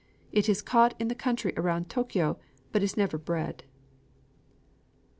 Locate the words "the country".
1.09-1.53